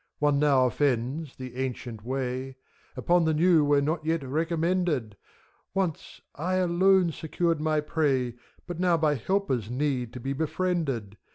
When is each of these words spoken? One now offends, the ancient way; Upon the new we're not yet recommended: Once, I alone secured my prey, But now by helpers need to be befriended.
One 0.17 0.39
now 0.39 0.65
offends, 0.65 1.35
the 1.35 1.57
ancient 1.57 2.03
way; 2.03 2.55
Upon 2.97 3.23
the 3.25 3.35
new 3.35 3.63
we're 3.63 3.81
not 3.81 4.03
yet 4.03 4.23
recommended: 4.23 5.15
Once, 5.75 6.21
I 6.33 6.55
alone 6.55 7.11
secured 7.11 7.61
my 7.61 7.81
prey, 7.81 8.33
But 8.65 8.79
now 8.79 8.97
by 8.97 9.13
helpers 9.13 9.69
need 9.69 10.11
to 10.13 10.19
be 10.19 10.33
befriended. 10.33 11.17